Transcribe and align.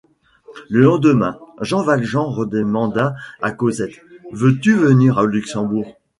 Le 0.67 0.81
lendemain 0.81 1.37
Jean 1.61 1.83
Valjean 1.83 2.25
redemanda 2.31 3.13
à 3.39 3.51
Cosette:— 3.51 4.01
Veux-tu 4.31 4.73
venir 4.73 5.17
au 5.17 5.27
Luxembourg? 5.27 5.95